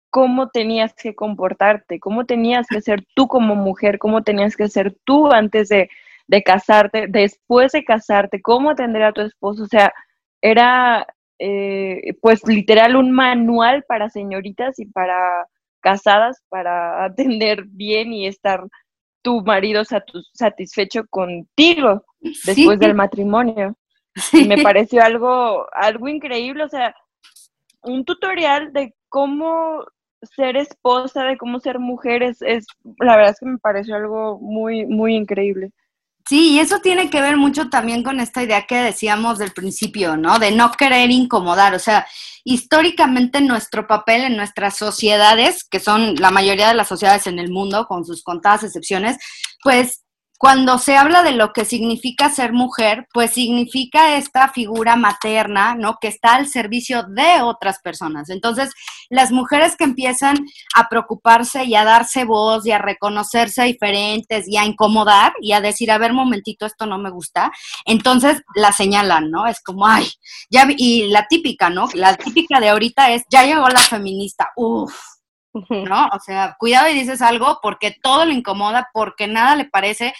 [0.09, 4.95] cómo tenías que comportarte, cómo tenías que ser tú como mujer, cómo tenías que ser
[5.03, 5.89] tú antes de
[6.27, 9.93] de casarte, después de casarte, cómo atender a tu esposo, o sea,
[10.41, 11.07] era
[11.39, 15.47] eh, pues literal un manual para señoritas y para
[15.81, 18.63] casadas para atender bien y estar
[19.21, 19.83] tu marido
[20.33, 23.75] satisfecho contigo después del matrimonio.
[24.31, 26.95] Y me pareció algo, algo increíble, o sea,
[27.81, 29.83] un tutorial de cómo
[30.21, 32.65] ser esposa, de cómo ser mujer, es, es
[32.99, 35.71] la verdad es que me pareció algo muy, muy increíble.
[36.27, 40.17] Sí, y eso tiene que ver mucho también con esta idea que decíamos del principio,
[40.17, 40.39] ¿no?
[40.39, 41.75] De no querer incomodar.
[41.75, 42.07] O sea,
[42.43, 47.51] históricamente nuestro papel en nuestras sociedades, que son la mayoría de las sociedades en el
[47.51, 49.17] mundo, con sus contadas excepciones,
[49.61, 50.04] pues
[50.37, 55.97] cuando se habla de lo que significa ser mujer, pues significa esta figura materna, ¿no?
[55.99, 58.29] Que está al servicio de otras personas.
[58.29, 58.73] Entonces,
[59.09, 60.37] las mujeres que empiezan
[60.75, 65.61] a preocuparse y a darse voz y a reconocerse diferentes y a incomodar y a
[65.61, 67.51] decir, a ver, momentito, esto no me gusta,
[67.85, 69.47] entonces la señalan, ¿no?
[69.47, 70.07] Es como, ay,
[70.49, 71.87] ya, y la típica, ¿no?
[71.93, 75.14] La típica de ahorita es, ya llegó la feminista, uff
[75.69, 76.07] ¿no?
[76.07, 80.13] O sea, cuidado y dices algo porque todo le incomoda, porque nada le parece.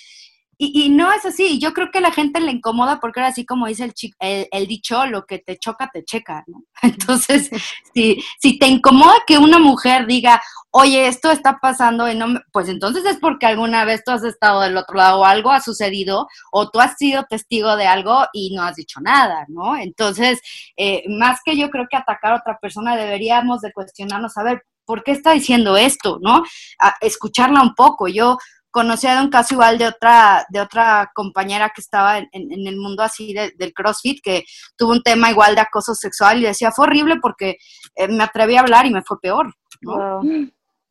[0.57, 1.59] y, no es así.
[1.59, 4.67] Yo creo que la gente le incomoda porque ahora así como dice el, el, el,
[4.67, 6.63] dicho, lo que te choca, te checa, ¿no?
[6.81, 7.49] Entonces,
[7.93, 10.41] si, si te incomoda que una mujer diga,
[10.77, 14.59] oye, esto está pasando, y no pues entonces es porque alguna vez tú has estado
[14.59, 18.53] del otro lado o algo ha sucedido o tú has sido testigo de algo y
[18.53, 19.77] no has dicho nada, ¿no?
[19.77, 20.41] Entonces,
[20.75, 24.63] eh, más que yo creo que atacar a otra persona, deberíamos de cuestionarnos, a ver,
[24.85, 26.43] ¿por qué está diciendo esto, no?
[26.79, 28.07] A escucharla un poco.
[28.07, 28.37] Yo
[28.71, 33.03] conocía de un caso igual de otra, de otra compañera que estaba en, el mundo
[33.03, 34.43] así del CrossFit, que
[34.75, 37.57] tuvo un tema igual de acoso sexual y decía, fue horrible porque
[37.95, 39.53] eh, me atreví a hablar y me fue peor.
[39.81, 40.21] ¿no?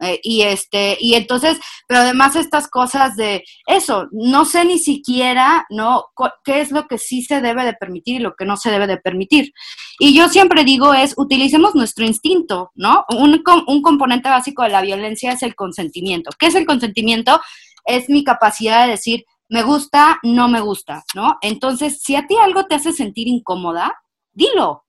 [0.00, 5.66] Eh, y este, y entonces, pero además estas cosas de eso, no sé ni siquiera,
[5.70, 6.06] ¿no?
[6.44, 8.86] qué es lo que sí se debe de permitir y lo que no se debe
[8.86, 9.52] de permitir.
[10.00, 13.04] Y yo siempre digo es, utilicemos nuestro instinto, ¿no?
[13.10, 16.30] Un, un componente básico de la violencia es el consentimiento.
[16.38, 17.40] ¿Qué es el consentimiento?
[17.84, 21.36] es mi capacidad de decir, me gusta, no me gusta, ¿no?
[21.42, 23.94] Entonces, si a ti algo te hace sentir incómoda,
[24.32, 24.84] dilo,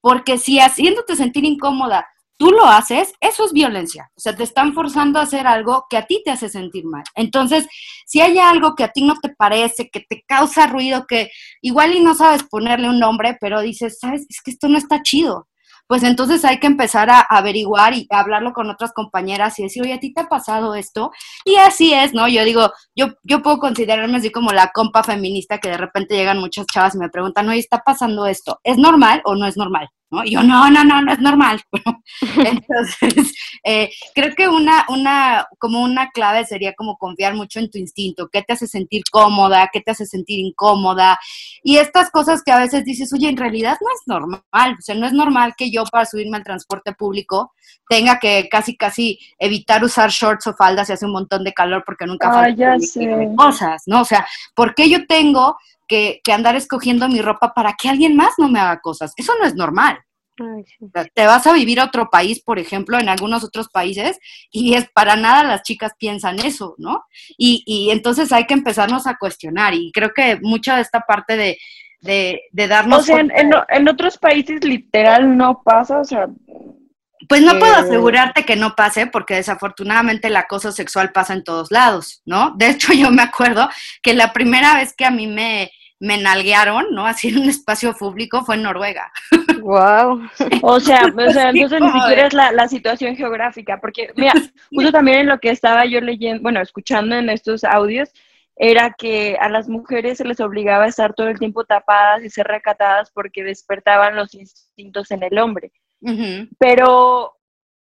[0.00, 4.10] porque si haciéndote sentir incómoda tú lo haces, eso es violencia.
[4.16, 7.04] O sea, te están forzando a hacer algo que a ti te hace sentir mal.
[7.14, 7.66] Entonces,
[8.06, 11.30] si hay algo que a ti no te parece, que te causa ruido, que
[11.62, 15.02] igual y no sabes ponerle un nombre, pero dices, sabes, es que esto no está
[15.02, 15.48] chido
[15.86, 19.94] pues entonces hay que empezar a averiguar y hablarlo con otras compañeras y decir, oye,
[19.94, 21.12] ¿a ti te ha pasado esto?
[21.44, 22.28] Y así es, ¿no?
[22.28, 26.38] Yo digo, yo, yo puedo considerarme así como la compa feminista que de repente llegan
[26.38, 28.60] muchas chavas y me preguntan, oye, ¿está pasando esto?
[28.64, 29.88] ¿Es normal o no es normal?
[30.10, 30.24] ¿No?
[30.24, 31.62] Y yo, no, no, no, no es normal.
[32.36, 37.78] Entonces, eh, creo que una, una, como una clave sería como confiar mucho en tu
[37.78, 41.18] instinto, qué te hace sentir cómoda, qué te hace sentir incómoda.
[41.62, 44.94] Y estas cosas que a veces dices, oye, en realidad no es normal, o sea,
[44.94, 47.52] no es normal que yo para subirme al transporte público
[47.88, 51.82] tenga que casi, casi evitar usar shorts o faldas y hace un montón de calor
[51.84, 53.28] porque nunca ah, sé.
[53.36, 54.02] cosas, ¿no?
[54.02, 58.34] O sea, ¿por qué yo tengo que, andar escogiendo mi ropa para que alguien más
[58.38, 59.12] no me haga cosas.
[59.16, 59.98] Eso no es normal.
[61.14, 64.18] Te vas a vivir a otro país, por ejemplo, en algunos otros países,
[64.50, 67.04] y es para nada las chicas piensan eso, ¿no?
[67.38, 71.36] Y, y entonces hay que empezarnos a cuestionar, y creo que mucha de esta parte
[71.36, 71.58] de,
[72.00, 73.00] de, darnos...
[73.00, 76.26] O sea, en, en, otros países literal no pasa, o sea...
[77.28, 81.44] Pues no puedo eh, asegurarte que no pase, porque desafortunadamente el acoso sexual pasa en
[81.44, 82.52] todos lados, ¿no?
[82.56, 83.68] De hecho, yo me acuerdo
[84.02, 87.06] que la primera vez que a mí me, me nalguearon, ¿no?
[87.06, 89.10] Así en un espacio público fue en Noruega.
[89.60, 90.28] Wow.
[90.62, 94.32] o sea, o sea entonces ni siquiera es la, la, situación geográfica, porque mira,
[94.70, 98.10] justo también en lo que estaba yo leyendo, bueno, escuchando en estos audios,
[98.56, 102.30] era que a las mujeres se les obligaba a estar todo el tiempo tapadas y
[102.30, 105.72] ser recatadas porque despertaban los instintos en el hombre.
[106.58, 107.36] Pero,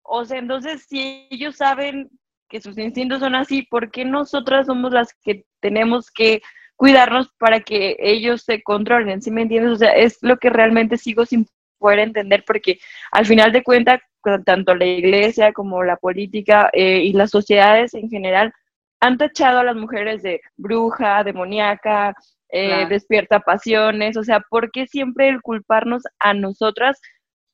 [0.02, 2.10] o sea, entonces si ellos saben
[2.48, 6.40] que sus instintos son así, ¿por qué nosotras somos las que tenemos que
[6.76, 9.22] cuidarnos para que ellos se controlen?
[9.22, 9.72] ¿Sí me entiendes?
[9.72, 11.46] O sea, es lo que realmente sigo sin
[11.78, 12.78] poder entender porque
[13.12, 14.00] al final de cuentas,
[14.44, 18.52] tanto la iglesia como la política eh, y las sociedades en general
[19.00, 22.14] han tachado a las mujeres de bruja, demoníaca,
[22.48, 27.00] eh, despierta pasiones, o sea, ¿por qué siempre el culparnos a nosotras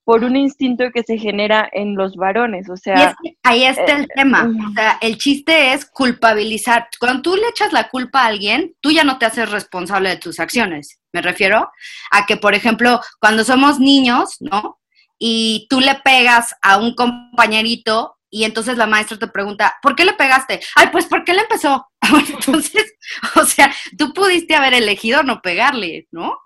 [0.04, 3.16] por un instinto que se genera en los varones, o sea...
[3.42, 6.88] ahí está el eh, tema, o sea, el chiste es culpabilizar.
[6.98, 10.16] Cuando tú le echas la culpa a alguien, tú ya no te haces responsable de
[10.16, 11.00] tus acciones.
[11.12, 11.70] Me refiero
[12.10, 14.80] a que, por ejemplo, cuando somos niños, ¿no?
[15.18, 20.04] Y tú le pegas a un compañerito y entonces la maestra te pregunta, ¿por qué
[20.04, 20.60] le pegaste?
[20.76, 21.88] Ay, pues porque le empezó.
[22.28, 22.94] entonces,
[23.36, 26.38] o sea, tú pudiste haber elegido no pegarle, ¿no?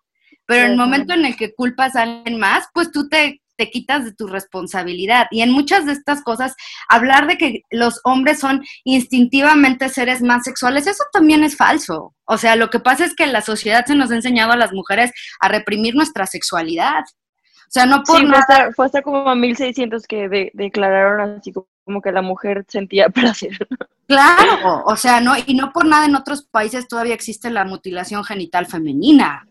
[0.46, 3.70] Pero en el momento en el que culpas a alguien más, pues tú te te
[3.70, 5.26] quitas de tu responsabilidad.
[5.30, 6.54] Y en muchas de estas cosas,
[6.88, 12.14] hablar de que los hombres son instintivamente seres más sexuales, eso también es falso.
[12.24, 14.72] O sea, lo que pasa es que la sociedad se nos ha enseñado a las
[14.72, 17.02] mujeres a reprimir nuestra sexualidad.
[17.02, 18.70] O sea, no por nada...
[18.74, 21.52] Fue hasta, como a 1600 que declararon así
[21.84, 23.66] como que la mujer sentía placer.
[24.06, 28.22] Claro, o sea, no, y no por nada en otros países todavía existe la mutilación
[28.24, 29.46] genital femenina.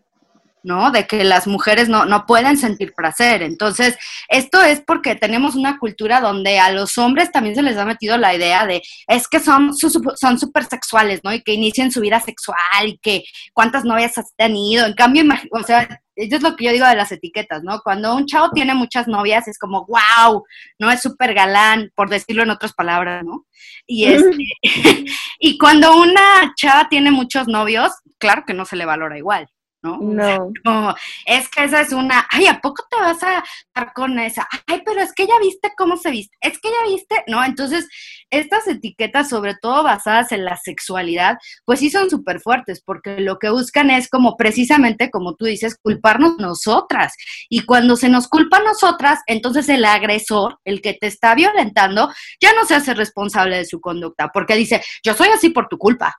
[0.64, 0.90] ¿No?
[0.90, 3.42] De que las mujeres no, no pueden sentir placer.
[3.42, 3.96] Entonces,
[4.28, 8.16] esto es porque tenemos una cultura donde a los hombres también se les ha metido
[8.16, 11.32] la idea de, es que son son súper sexuales, ¿no?
[11.32, 14.86] Y que inicien su vida sexual y que cuántas novias has tenido.
[14.86, 17.80] En cambio, o sea, eso es lo que yo digo de las etiquetas, ¿no?
[17.82, 20.44] Cuando un chavo tiene muchas novias es como, wow,
[20.78, 20.90] ¿no?
[20.90, 23.46] Es súper galán, por decirlo en otras palabras, ¿no?
[23.86, 24.36] Y, este,
[25.38, 29.48] y cuando una chava tiene muchos novios, claro que no se le valora igual.
[29.84, 30.50] ¿No?
[30.64, 30.94] No.
[31.26, 34.48] es que esa es una, ay, ¿a poco te vas a estar con esa?
[34.66, 37.44] Ay, pero es que ya viste cómo se viste, es que ya viste, ¿no?
[37.44, 37.86] Entonces,
[38.30, 43.38] estas etiquetas, sobre todo basadas en la sexualidad, pues sí son súper fuertes, porque lo
[43.38, 47.14] que buscan es como precisamente, como tú dices, culparnos nosotras.
[47.50, 52.10] Y cuando se nos culpa a nosotras, entonces el agresor, el que te está violentando,
[52.40, 55.76] ya no se hace responsable de su conducta, porque dice, yo soy así por tu
[55.76, 56.16] culpa,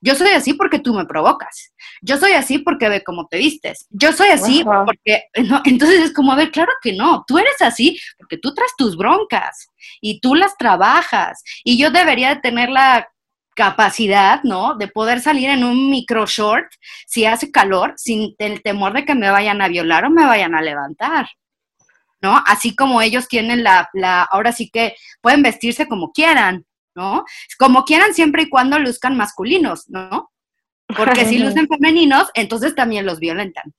[0.00, 1.72] yo soy así porque tú me provocas.
[2.00, 3.86] Yo soy así porque ve cómo te vistes.
[3.90, 5.24] Yo soy así porque...
[5.48, 7.24] No, entonces es como, a ver, claro que no.
[7.26, 9.68] Tú eres así porque tú traes tus broncas
[10.00, 11.42] y tú las trabajas.
[11.64, 13.08] Y yo debería de tener la
[13.58, 14.76] capacidad, ¿no?
[14.76, 16.70] De poder salir en un micro short
[17.06, 20.54] si hace calor sin el temor de que me vayan a violar o me vayan
[20.54, 21.28] a levantar.
[22.20, 22.40] ¿No?
[22.46, 26.64] Así como ellos tienen la, la, ahora sí que pueden vestirse como quieran,
[26.98, 27.24] ¿no?
[27.58, 30.32] Como quieran siempre y cuando luzcan masculinos, ¿no?
[30.96, 33.72] Porque si lucen femeninos, entonces también los violentan.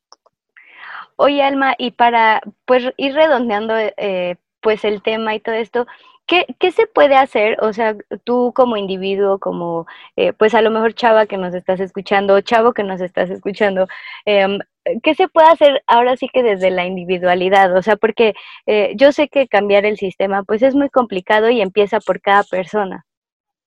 [1.18, 5.86] Oye, Alma, y para pues ir redondeando eh, pues el tema y todo esto,
[6.26, 7.58] ¿qué, ¿qué, se puede hacer?
[7.62, 11.82] O sea, tú como individuo, como eh, pues a lo mejor chava que nos estás
[11.82, 13.88] escuchando, chavo que nos estás escuchando,
[14.26, 14.60] eh,
[15.04, 17.76] ¿qué se puede hacer ahora sí que desde la individualidad?
[17.76, 18.34] O sea, porque
[18.66, 22.44] eh, yo sé que cambiar el sistema pues es muy complicado y empieza por cada
[22.44, 23.06] persona.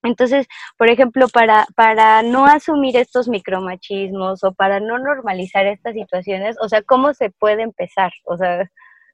[0.03, 6.57] Entonces, por ejemplo, para, para no asumir estos micromachismos o para no normalizar estas situaciones,
[6.61, 8.13] o sea, ¿cómo se puede empezar?
[8.25, 8.69] O sea,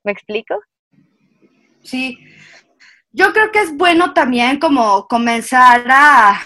[0.04, 0.58] ¿me explico?
[1.82, 2.18] Sí,
[3.12, 6.40] yo creo que es bueno también como comenzar a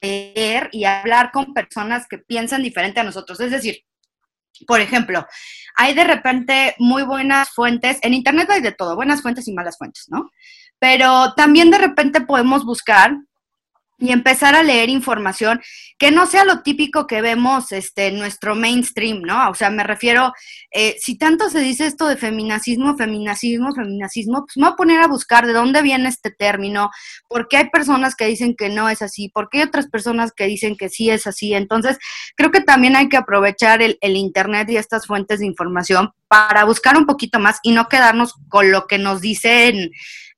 [0.00, 3.40] leer y hablar con personas que piensan diferente a nosotros.
[3.40, 3.78] Es decir,
[4.66, 5.26] por ejemplo,
[5.76, 9.78] hay de repente muy buenas fuentes, en Internet hay de todo, buenas fuentes y malas
[9.78, 10.30] fuentes, ¿no?
[10.78, 13.16] Pero también de repente podemos buscar
[14.02, 15.60] y empezar a leer información
[15.96, 19.48] que no sea lo típico que vemos este, en nuestro mainstream, ¿no?
[19.48, 20.32] O sea, me refiero,
[20.72, 25.00] eh, si tanto se dice esto de feminacismo, feminacismo, feminacismo, pues me voy a poner
[25.00, 26.90] a buscar de dónde viene este término,
[27.28, 30.32] por qué hay personas que dicen que no es así, por qué hay otras personas
[30.34, 31.54] que dicen que sí es así.
[31.54, 31.98] Entonces,
[32.36, 36.96] creo que también hay que aprovechar el Internet y estas fuentes de información para buscar
[36.96, 39.92] un poquito más y no quedarnos con lo que nos dicen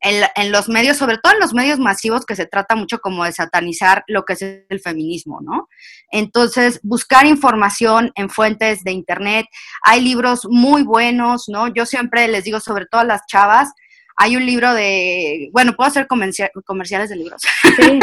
[0.05, 3.33] en, los medios, sobre todo en los medios masivos, que se trata mucho como de
[3.33, 5.69] satanizar lo que es el feminismo, ¿no?
[6.11, 9.47] Entonces, buscar información en fuentes de Internet.
[9.83, 11.69] Hay libros muy buenos, ¿no?
[11.73, 13.73] Yo siempre les digo, sobre todo a las chavas,
[14.17, 17.43] hay un libro de, bueno, puedo hacer comerciales de libros.
[17.63, 17.99] Sí.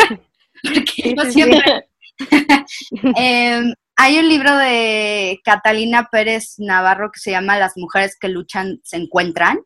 [1.16, 1.86] Porque siempre...
[3.16, 8.80] Em, hay un libro de Catalina Pérez Navarro que se llama Las mujeres que luchan
[8.84, 9.60] se encuentran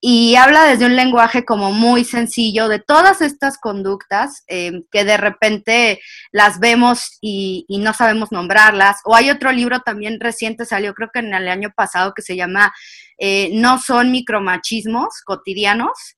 [0.00, 5.16] y habla desde un lenguaje como muy sencillo de todas estas conductas eh, que de
[5.16, 8.98] repente las vemos y, no sabemos nombrarlas.
[9.04, 12.36] O hay otro libro también reciente, salió creo que en el año pasado, que se
[12.36, 12.72] llama
[13.18, 16.16] eh, No son micromachismos cotidianos.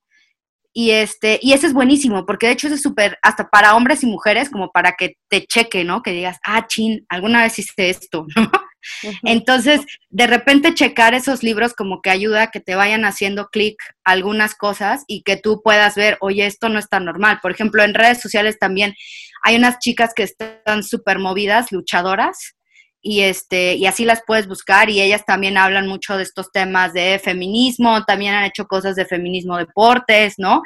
[0.72, 4.06] Y, este, y ese es buenísimo, porque de hecho es súper, hasta para hombres y
[4.06, 6.00] mujeres, como para que te cheque, ¿no?
[6.00, 8.50] Que digas, ah, chin, alguna vez hice esto, ¿no?
[9.22, 13.76] Entonces, de repente checar esos libros como que ayuda a que te vayan haciendo clic
[14.04, 17.38] algunas cosas y que tú puedas ver, oye, esto no está normal.
[17.42, 18.94] Por ejemplo, en redes sociales también
[19.42, 22.54] hay unas chicas que están súper movidas, luchadoras,
[23.02, 26.92] y este y así las puedes buscar y ellas también hablan mucho de estos temas
[26.92, 30.62] de feminismo, también han hecho cosas de feminismo deportes, ¿no?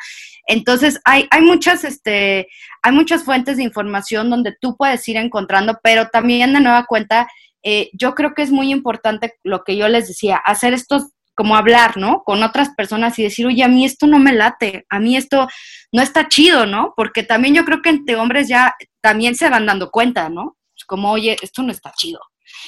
[0.48, 2.48] Entonces hay, hay muchas este
[2.83, 7.29] hay muchas fuentes de información donde tú puedes ir encontrando, pero también de nueva cuenta
[7.64, 11.57] eh, yo creo que es muy importante lo que yo les decía, hacer estos, como
[11.57, 12.22] hablar, ¿no?
[12.22, 15.48] Con otras personas y decir, oye, a mí esto no me late, a mí esto
[15.90, 16.92] no está chido, ¿no?
[16.94, 20.57] Porque también yo creo que entre hombres ya también se van dando cuenta, ¿no?
[20.87, 22.20] Como, oye, esto no está chido.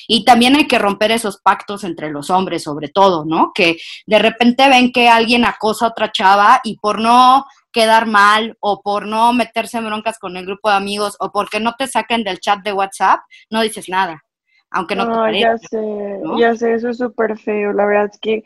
[0.08, 3.52] Y también hay que romper esos pactos entre los hombres, sobre todo, ¿no?
[3.54, 8.56] Que de repente ven que alguien acosa a otra chava y por no quedar mal
[8.60, 11.86] o por no meterse en broncas con el grupo de amigos o porque no te
[11.86, 14.22] saquen del chat de WhatsApp, no dices nada
[14.70, 17.72] aunque no, Ya sé, ya sé, eso es súper feo.
[17.72, 18.44] La verdad es que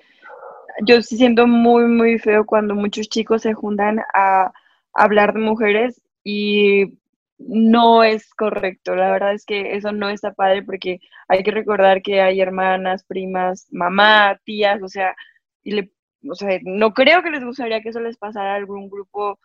[0.84, 4.52] yo sí siento muy, muy feo cuando muchos chicos se juntan a,
[4.92, 6.98] hablar de mujeres y
[7.38, 8.94] no es correcto.
[8.96, 13.04] La verdad es que eso no está padre porque hay que recordar que hay hermanas,
[13.04, 15.14] primas, mamá, tías, o sea,
[15.62, 15.92] y le,
[16.28, 19.38] o sea, no creo que les gustaría que eso les pasara a algún grupo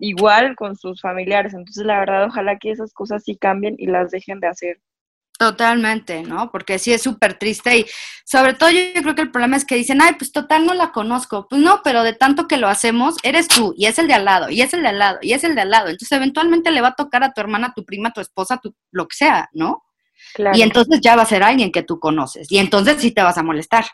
[0.00, 1.54] igual con sus familiares.
[1.54, 4.80] Entonces, la verdad, ojalá que esas cosas sí cambien y las dejen de hacer.
[5.38, 6.50] Totalmente, ¿no?
[6.50, 7.86] Porque sí es súper triste y
[8.24, 10.92] sobre todo yo, creo que el problema es que dicen, ay, pues total no la
[10.92, 11.46] conozco.
[11.48, 14.24] Pues no, pero de tanto que lo hacemos, eres tú y es el de al
[14.24, 15.88] lado y es el de al lado y es el de al lado.
[15.88, 18.58] Entonces eventualmente le va a tocar a tu hermana, a tu prima, a tu esposa,
[18.58, 19.82] tu, lo que sea, ¿no?
[20.54, 22.50] Y entonces ya va a ser alguien que tú conoces.
[22.50, 23.84] Y entonces sí te vas a molestar,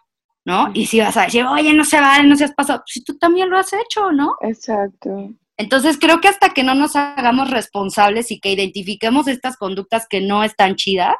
[0.45, 0.70] ¿no?
[0.74, 3.51] Y si vas a decir, oye, no se vale, no seas pasado, si tú también
[3.51, 4.36] lo has hecho, ¿no?
[4.40, 5.30] Exacto.
[5.62, 10.20] Entonces creo que hasta que no nos hagamos responsables y que identifiquemos estas conductas que
[10.20, 11.14] no están chidas,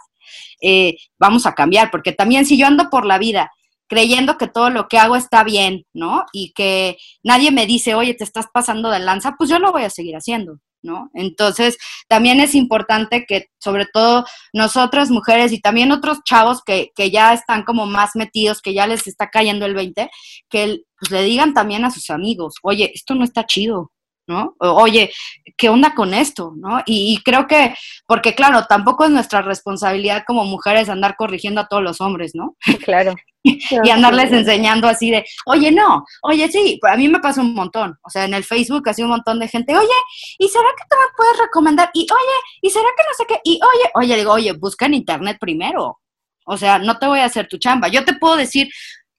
[0.61, 3.53] eh, vamos a cambiar, porque también si yo ando por la vida
[3.87, 6.25] creyendo que todo lo que hago está bien, ¿no?
[6.33, 9.85] Y que nadie me dice, oye, te estás pasando de lanza, pues yo lo voy
[9.85, 11.11] a seguir haciendo, ¿no?
[11.15, 11.79] Entonces,
[12.09, 17.33] también es importante que, sobre todo nosotras mujeres y también otros chavos que, que ya
[17.33, 20.11] están como más metidos, que ya les está cayendo el 20,
[20.49, 23.93] que pues, le digan también a sus amigos, oye, esto no está chido,
[24.27, 24.55] ¿no?
[24.59, 25.13] Oye,
[25.57, 26.53] ¿qué onda con esto?
[26.57, 26.83] ¿no?
[26.87, 27.75] Y, creo que,
[28.07, 32.57] porque claro, tampoco es nuestra responsabilidad como mujeres andar corrigiendo a todos los hombres, ¿no?
[32.85, 33.15] Claro.
[33.43, 37.99] y andarles enseñando así de, oye, no, oye, sí, a mí me pasa un montón,
[38.03, 39.89] o sea, en el Facebook así un montón de gente, oye,
[40.39, 41.91] ¿y será que tú me puedes recomendar?
[41.93, 43.41] Y oye, ¿y será que no sé qué?
[43.43, 45.99] Y oye, oye, digo, oye, busca en internet primero,
[46.45, 47.89] o sea, no te voy a hacer tu chamba.
[47.89, 48.69] Yo te puedo decir,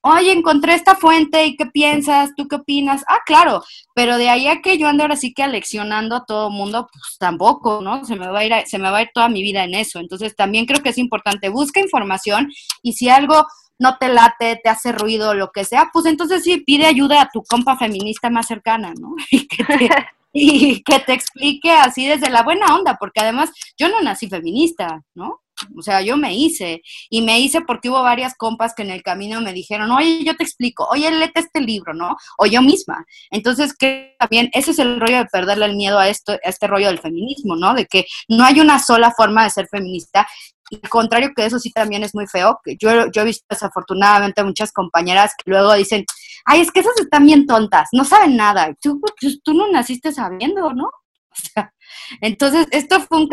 [0.03, 3.03] oye, encontré esta fuente y qué piensas, tú qué opinas.
[3.07, 3.63] Ah, claro,
[3.95, 7.17] pero de ahí a que yo ande ahora sí que aleccionando a todo mundo, pues
[7.17, 8.03] tampoco, ¿no?
[8.05, 9.99] Se me va a ir, se me va a ir toda mi vida en eso.
[9.99, 12.51] Entonces también creo que es importante, busca información
[12.81, 13.47] y si algo
[13.79, 17.29] no te late, te hace ruido, lo que sea, pues entonces sí, pide ayuda a
[17.31, 19.15] tu compa feminista más cercana, ¿no?
[20.33, 25.01] y que te explique así desde la buena onda, porque además yo no nací feminista,
[25.15, 25.42] ¿no?
[25.77, 26.81] O sea, yo me hice.
[27.09, 30.35] Y me hice porque hubo varias compas que en el camino me dijeron, oye, yo
[30.35, 32.15] te explico, oye, léete este libro, ¿no?
[32.37, 33.05] O yo misma.
[33.31, 36.67] Entonces, que también ese es el rollo de perderle el miedo a, esto, a este
[36.67, 37.73] rollo del feminismo, ¿no?
[37.73, 40.27] De que no hay una sola forma de ser feminista.
[40.69, 42.59] Y contrario que eso sí también es muy feo.
[42.79, 46.05] Yo, yo he visto desafortunadamente muchas compañeras que luego dicen,
[46.45, 48.73] ay, es que esas están bien tontas, no saben nada.
[48.81, 50.89] Tú, pues, tú no naciste sabiendo, ¿no?
[51.35, 51.73] O sea,
[52.21, 53.27] entonces, esto fue un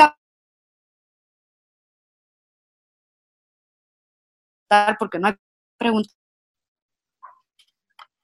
[4.98, 5.34] porque no hay
[5.78, 6.16] preguntas.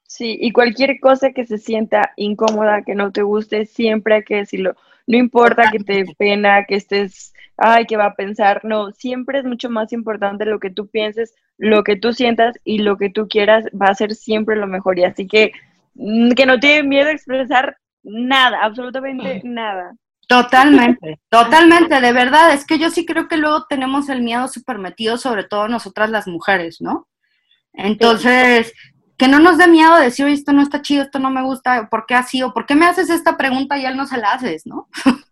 [0.08, 4.36] Sí, y cualquier cosa que se sienta incómoda, que no te guste, siempre hay que
[4.36, 4.74] decirlo.
[5.06, 9.44] No importa que te pena, que estés, ay, que va a pensar, no, siempre es
[9.44, 13.28] mucho más importante lo que tú pienses, lo que tú sientas y lo que tú
[13.28, 14.98] quieras va a ser siempre lo mejor.
[14.98, 15.52] Y así que
[15.94, 19.96] mm, que no tiene miedo a expresar nada, absolutamente nada.
[20.26, 24.78] Totalmente, totalmente, de verdad, es que yo sí creo que luego tenemos el miedo súper
[24.78, 27.06] metido, sobre todo nosotras las mujeres, ¿no?
[27.72, 28.72] Entonces,
[29.16, 31.88] que no nos dé miedo decir, oye, esto no está chido, esto no me gusta,
[31.88, 32.42] ¿por qué así?
[32.42, 34.88] O ¿por qué me haces esta pregunta y él no se la haces, ¿no?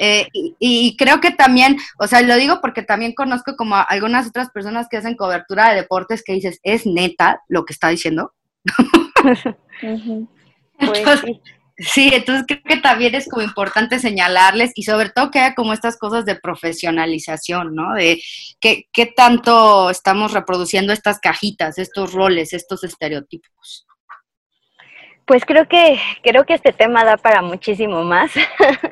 [0.00, 4.50] Eh, y, creo que también, o sea, lo digo porque también conozco como algunas otras
[4.50, 8.34] personas que hacen cobertura de deportes que dices, ¿es neta lo que está diciendo?
[10.78, 11.40] Pues Sí,
[11.78, 15.96] entonces creo que también es como importante señalarles y sobre todo que haya como estas
[15.96, 17.94] cosas de profesionalización, ¿no?
[17.94, 18.20] De
[18.60, 23.86] qué, qué tanto estamos reproduciendo estas cajitas, estos roles, estos estereotipos.
[25.28, 28.30] Pues creo que, creo que este tema da para muchísimo más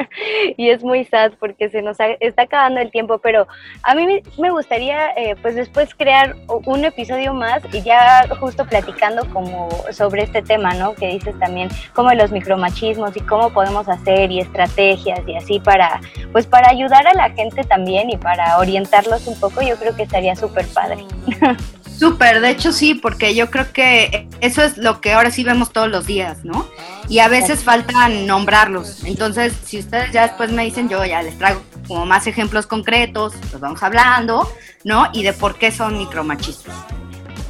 [0.58, 3.48] y es muy sad porque se nos está acabando el tiempo, pero
[3.82, 9.26] a mí me gustaría eh, pues después crear un episodio más y ya justo platicando
[9.32, 10.94] como sobre este tema, ¿no?
[10.94, 16.02] Que dices también como los micromachismos y cómo podemos hacer y estrategias y así para
[16.32, 20.02] pues para ayudar a la gente también y para orientarlos un poco, yo creo que
[20.02, 20.98] estaría súper padre.
[21.98, 25.72] Súper, de hecho sí, porque yo creo que eso es lo que ahora sí vemos
[25.72, 26.68] todos los días, ¿no?
[27.08, 29.04] Y a veces faltan nombrarlos.
[29.04, 33.34] Entonces, si ustedes ya después me dicen, yo ya les traigo como más ejemplos concretos,
[33.52, 34.50] los vamos hablando,
[34.84, 35.08] ¿no?
[35.12, 36.74] Y de por qué son micromachistas.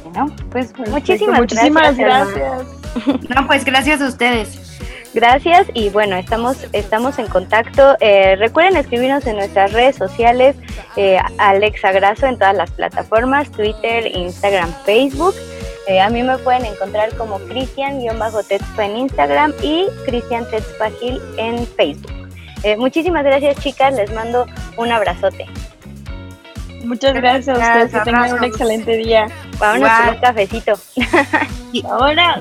[0.03, 2.67] Bueno, pues muchísimas, muchísimas gracias.
[3.29, 4.66] No, pues gracias a ustedes.
[5.17, 7.97] Gracias y bueno, estamos, estamos en contacto.
[8.01, 10.55] Eh, recuerden escribirnos en nuestras redes sociales,
[10.95, 15.33] eh, Alexa Graso en todas las plataformas, Twitter, Instagram, Facebook.
[15.87, 22.11] Eh, a mí me pueden encontrar como Cristian-Tetzpa en Instagram y Cristian Tetzpagil en Facebook.
[22.77, 24.45] muchísimas gracias chicas, les mando
[24.77, 25.47] un abrazote.
[26.83, 29.25] Muchas gracias, a ustedes, que tengan un excelente día.
[29.57, 30.73] Vámonos con un cafecito.
[31.89, 32.39] Ahora.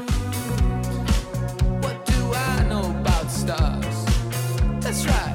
[4.96, 5.25] That's right.